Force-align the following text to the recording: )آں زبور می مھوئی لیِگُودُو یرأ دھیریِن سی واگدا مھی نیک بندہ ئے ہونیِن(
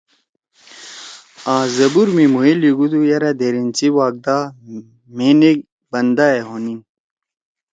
)آں 1.53 1.63
زبور 1.75 2.07
می 2.15 2.25
مھوئی 2.33 2.53
لیِگُودُو 2.61 2.99
یرأ 3.09 3.31
دھیریِن 3.39 3.69
سی 3.77 3.87
واگدا 3.97 4.37
مھی 5.15 5.29
نیک 5.39 5.57
بندہ 5.91 6.25
ئے 6.35 6.41
ہونیِن( 6.47 6.79